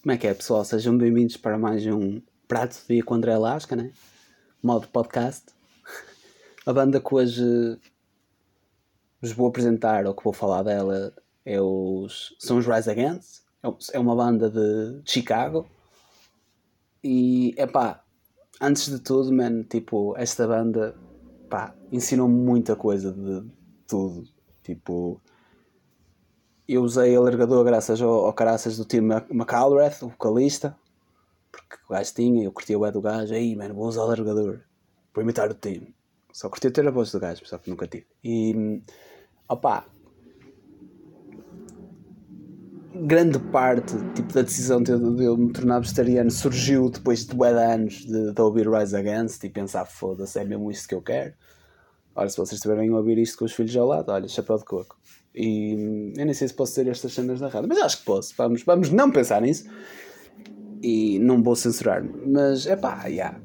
[0.00, 0.64] Como é que é, pessoal?
[0.64, 3.92] Sejam bem-vindos para mais um Prato de Dia com André Lasca, né?
[4.62, 5.46] Modo podcast.
[6.64, 7.42] A banda que hoje
[9.20, 11.12] vos vou apresentar, ou que vou falar dela,
[11.44, 13.42] é os, são os Rise Against.
[13.60, 15.68] É, é uma banda de Chicago.
[17.02, 18.04] E, é pá,
[18.60, 20.94] antes de tudo, man, tipo, esta banda,
[21.50, 23.50] pá, ensinou-me muita coisa de
[23.88, 24.22] tudo.
[24.62, 25.20] Tipo,
[26.68, 28.98] eu usei alargador graças ao, ao caraças do Tim
[29.30, 30.76] McAlrath, o vocalista,
[31.50, 34.60] porque o gajo tinha, eu curtia o é do gajo, aí, mano, vou usar alargador,
[35.14, 35.94] vou imitar o Tim.
[36.32, 38.06] Só curtia ter a voz do gajo, só que nunca tive.
[38.22, 38.82] E,
[39.48, 39.86] opá,
[42.94, 47.52] grande parte tipo, da decisão de, de eu me tornar vegetariano surgiu depois de bué
[47.52, 51.02] de anos de, de ouvir Rise Against e pensar, foda-se, é mesmo isto que eu
[51.02, 51.32] quero.
[52.18, 54.64] Olha, se vocês estiverem a ouvir isto com os filhos ao lado, olha, chapéu de
[54.64, 54.98] coco.
[55.32, 58.34] E eu nem sei se posso dizer estas cenas na rádio, mas acho que posso.
[58.36, 59.70] Vamos, vamos não pensar nisso.
[60.82, 62.10] E não vou censurar-me.
[62.26, 63.40] Mas é pá, yeah.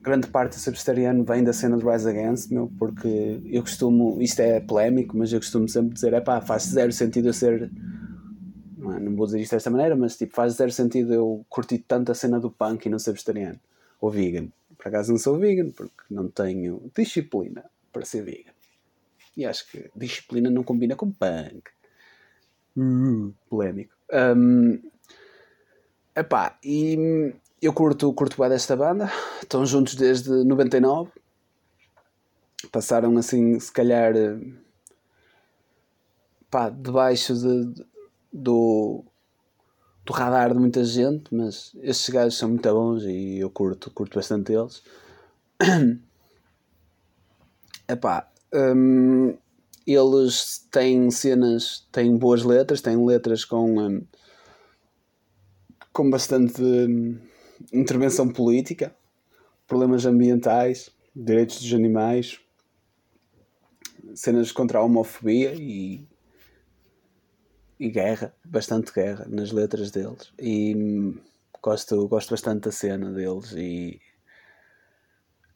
[0.00, 4.22] grande parte do ser vegetariano vem da cena do Rise Against, meu, porque eu costumo,
[4.22, 7.64] isto é polémico, mas eu costumo sempre dizer: é pá, faz zero sentido eu ser.
[7.64, 12.10] É, não vou dizer isto desta maneira, mas tipo, faz zero sentido eu curtir tanto
[12.10, 13.60] a cena do punk e não ser vegetariano
[14.00, 14.46] ou vegan.
[14.78, 17.62] Por acaso não sou vegan, porque não tenho disciplina
[17.92, 18.52] para ser vegan.
[19.36, 21.70] E acho que disciplina não combina com punk.
[22.76, 23.94] Uh, polémico.
[24.12, 24.80] Um,
[26.14, 29.10] epá, e eu curto, curto bem desta banda.
[29.40, 31.10] Estão juntos desde 99.
[32.70, 34.14] Passaram assim, se calhar,
[36.50, 37.86] pá, debaixo de, de,
[38.32, 39.04] do,
[40.04, 44.14] do radar de muita gente, mas estes gajos são muito bons e eu curto, curto
[44.16, 44.82] bastante eles.
[47.92, 49.36] Epá, um,
[49.86, 54.06] eles têm cenas, têm boas letras, têm letras com, um,
[55.92, 57.18] com bastante um,
[57.70, 58.96] intervenção política,
[59.66, 62.40] problemas ambientais, direitos dos animais,
[64.14, 66.08] cenas contra a homofobia e,
[67.78, 70.32] e guerra, bastante guerra nas letras deles.
[70.40, 71.18] E hum,
[71.62, 74.00] gosto, gosto bastante da cena deles e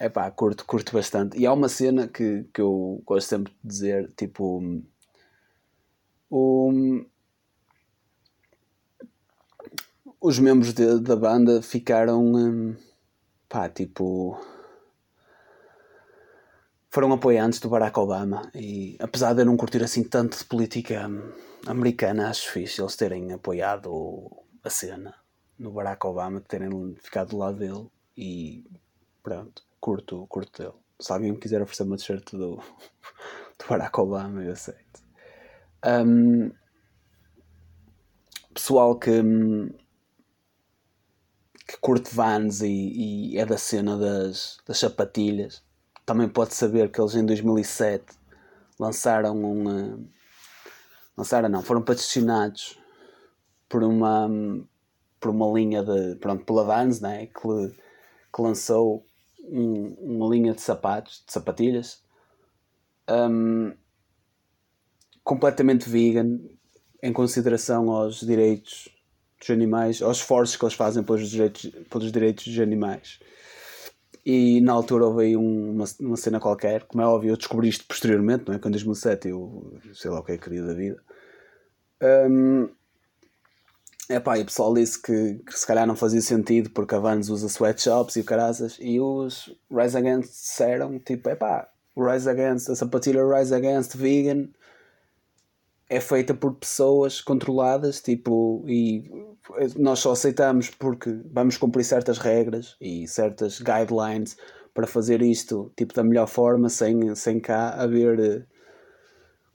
[0.00, 1.38] é pá, curto, curto bastante.
[1.38, 4.82] E há uma cena que, que eu gosto sempre de dizer, tipo.
[6.32, 7.06] Um,
[10.20, 12.24] os membros de, da banda ficaram.
[12.34, 12.76] Um,
[13.48, 14.40] pá, tipo.
[16.88, 18.50] Foram apoiantes do Barack Obama.
[18.54, 21.08] E apesar de eu não curtir assim tanto de política
[21.66, 24.30] americana, acho fixe eles terem apoiado
[24.64, 25.14] a cena
[25.58, 27.86] no Barack Obama, terem ficado do lado dele.
[28.16, 28.64] E
[29.22, 30.74] pronto curto, curto dele.
[31.00, 32.56] Se alguém quiser oferecer uma t-shirt do,
[33.58, 35.02] do Barack Obama, eu aceito.
[35.84, 36.50] Um,
[38.52, 39.22] pessoal que,
[41.66, 45.62] que curte vans e, e, é da cena das, das sapatilhas
[46.10, 48.04] também pode saber que eles em 2007
[48.80, 50.08] lançaram um.
[51.16, 52.76] Lançaram, não, foram patrocinados
[53.68, 54.28] por uma,
[55.20, 56.16] por uma linha de.
[56.16, 57.40] Pronto, pela Vans, né, que,
[58.34, 59.06] que lançou
[59.50, 62.02] um, uma linha de sapatos, de sapatilhas,
[63.08, 63.72] um,
[65.24, 66.38] completamente vegan,
[67.02, 68.88] em consideração aos direitos
[69.38, 73.18] dos animais, aos esforços que eles fazem pelos direitos, pelos direitos dos animais.
[74.24, 77.86] E na altura houve aí uma, uma cena qualquer, como é óbvio, eu descobri isto
[77.86, 78.58] posteriormente, não é?
[78.58, 81.02] Quando em 2007 eu sei lá o que é que queria da vida.
[82.02, 82.68] Um,
[84.10, 87.28] Epá, e o pessoal disse que, que, se calhar não fazia sentido porque a Vans
[87.28, 93.22] usa sweatshops e caraças e os Rise Against disseram tipo, epá, Rise Against, a sapatilha
[93.24, 94.48] Rise Against vegan
[95.88, 99.08] é feita por pessoas controladas, tipo, e
[99.76, 104.36] nós só aceitamos porque vamos cumprir certas regras e certas guidelines
[104.74, 108.42] para fazer isto tipo da melhor forma, sem, sem cá haver eh,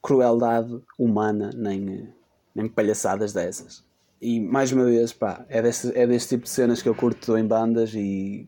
[0.01, 2.09] crueldade humana nem,
[2.53, 3.84] nem palhaçadas dessas.
[4.21, 7.37] E mais uma vez, pá, é deste, é deste tipo de cenas que eu curto
[7.37, 8.47] em bandas e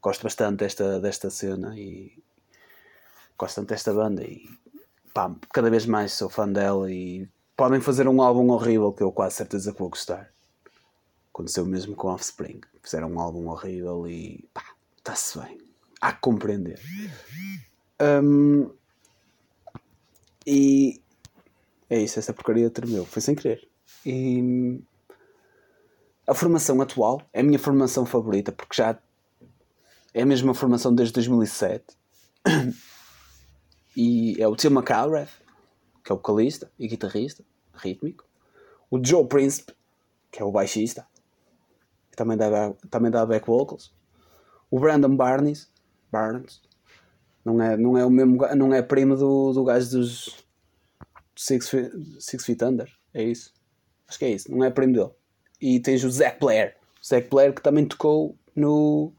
[0.00, 2.12] gosto bastante desta, desta cena e
[3.36, 4.48] gosto tanto desta banda e
[5.12, 9.12] pá, cada vez mais sou fã dela e podem fazer um álbum horrível que eu
[9.12, 10.30] quase certeza que vou gostar.
[11.32, 12.60] Aconteceu mesmo com Offspring.
[12.82, 14.64] Fizeram um álbum horrível e pá,
[14.96, 15.58] está-se bem.
[16.00, 16.80] Há que compreender.
[18.00, 18.70] Um,
[20.46, 21.00] e
[21.90, 23.04] é isso, essa porcaria tremeu.
[23.04, 23.68] Foi sem querer.
[24.06, 24.80] E
[26.28, 28.98] a formação atual é a minha formação favorita, porque já
[30.12, 31.96] é a mesma formação desde 2007.
[33.96, 35.30] e é o Tim McAlrath,
[36.04, 37.42] que é o vocalista e guitarrista
[37.72, 38.26] rítmico.
[38.90, 39.72] O Joe Príncipe,
[40.30, 41.06] que é o baixista.
[42.14, 43.90] também dá, também dá back vocals.
[44.70, 45.70] O Brandon Barnes,
[46.12, 46.60] Barnes
[47.42, 50.44] não é, não é o mesmo não é primo do, do gajo dos
[51.34, 51.70] Six
[52.18, 53.54] Six Feet Under, é isso?
[54.06, 55.17] Acho que é isso, não é primo dele.
[55.60, 59.12] E tens o Zack Blair, o Zack Blair que também tocou no.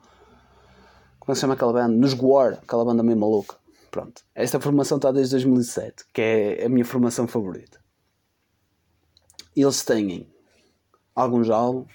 [1.19, 1.95] Como é se chama aquela banda?
[1.95, 3.57] Nos Gwar, aquela banda meio maluca.
[3.91, 4.23] Pronto.
[4.35, 7.79] Esta formação está desde 2007, que é a minha formação favorita.
[9.55, 10.27] Eles têm
[11.15, 11.91] alguns álbuns,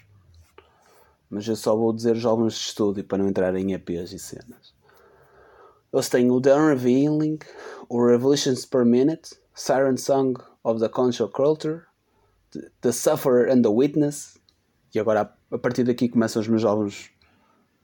[1.30, 4.18] mas eu só vou dizer os álbuns de estúdio para não entrar em EPs e
[4.18, 4.74] cenas.
[5.92, 7.38] Eles têm o The Unrevealing,
[7.88, 11.82] o Revolutions Per Minute, Siren Song of the Conscious Culture,
[12.80, 14.38] The Sufferer and the Witness,
[14.94, 17.10] e agora a partir daqui começam os meus álbuns,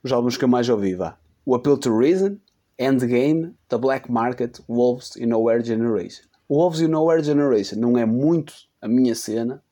[0.02, 1.19] os álbuns que eu mais ouvi, vá.
[1.44, 2.37] O Appeal to Reason,
[2.78, 6.22] Endgame, The Black Market, Wolves e Nowhere Generation.
[6.49, 9.62] O Wolves e Nowhere Generation não é muito a minha cena,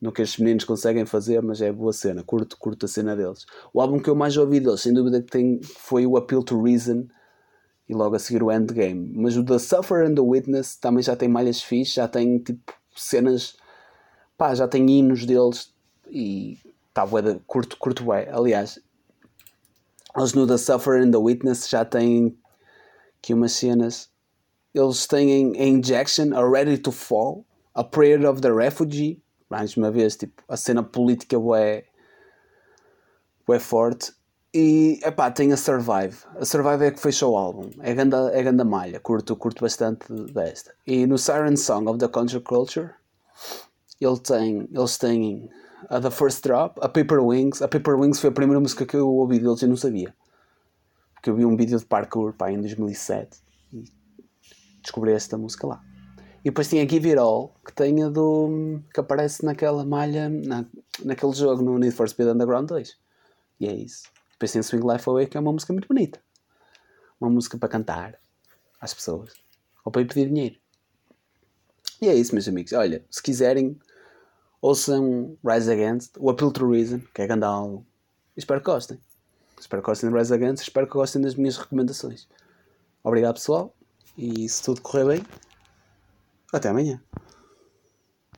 [0.00, 3.46] no que estes meninos conseguem fazer, mas é boa cena, curto, curto a cena deles.
[3.72, 6.62] O álbum que eu mais ouvi deles, sem dúvida que tem, foi o Appeal to
[6.62, 7.06] Reason
[7.88, 9.12] e logo a seguir o Endgame.
[9.14, 12.72] Mas o The Sufferer and the Witness também já tem malhas fixe, já tem tipo
[12.94, 13.56] cenas,
[14.36, 15.72] pá, já tem hinos deles
[16.10, 16.58] e
[16.92, 18.28] tá bué, curto, curto bué.
[18.30, 18.80] Aliás,
[20.16, 22.36] eles no The Sufferer and the Witness já têm
[23.18, 24.10] aqui umas cenas.
[24.74, 27.44] Eles têm a Injection, a Ready to Fall,
[27.74, 31.84] a Prayer of the Refugee, mais uma vez, tipo, a cena política é
[33.52, 34.12] é forte.
[34.52, 36.16] E epá, tem a Survive.
[36.36, 37.70] A Survive é que fechou o álbum.
[37.80, 39.00] É ganda, é ganda malha.
[39.00, 40.72] Curto, curto bastante desta.
[40.86, 42.90] E no Siren Song of the Contra Culture,
[44.00, 45.50] ele tem, eles têm
[45.88, 47.62] a The First Drop, a Paper Wings.
[47.62, 50.14] A Paper Wings foi a primeira música que eu ouvi deles e não sabia.
[51.14, 53.38] Porque eu vi um vídeo de parkour pá, em 2007
[53.72, 53.84] e
[54.82, 55.82] descobri esta música lá.
[56.40, 58.80] E depois tinha Give It All, que tem a do.
[58.92, 60.66] que aparece naquela malha, na,
[61.02, 62.98] naquele jogo no Need for Speed Underground 2.
[63.60, 64.02] E é isso.
[64.32, 66.20] Depois tem Swing Life Away, que é uma música muito bonita.
[67.18, 68.18] Uma música para cantar
[68.78, 69.32] às pessoas.
[69.84, 70.56] Ou para ir pedir dinheiro.
[72.00, 72.72] E é isso, meus amigos.
[72.72, 73.78] Olha, se quiserem,
[74.60, 77.84] ouçam Rise Against, o Appeal to Reason, que é grande álbum.
[78.36, 78.98] Espero que gostem.
[79.58, 82.28] Espero que gostem de Rise Against, espero que gostem das minhas recomendações.
[83.02, 83.74] Obrigado, pessoal.
[84.16, 85.26] E se tudo correr bem,
[86.52, 87.00] até amanhã.